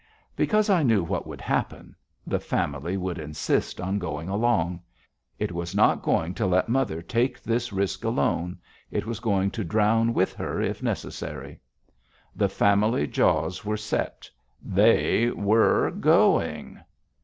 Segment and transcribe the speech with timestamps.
[0.35, 1.95] Because I knew what would happen.
[2.25, 4.81] The Family would insist on going along.
[5.37, 8.57] It was not going to let mother take this risk alone;
[8.89, 11.59] it was going to drown with her if necessary.
[12.35, 14.27] The Family jaws were set.
[14.67, 16.79] _They were going.